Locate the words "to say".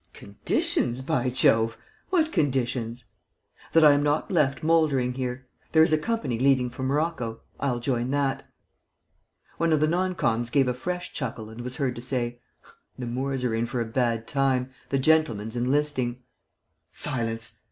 11.97-12.39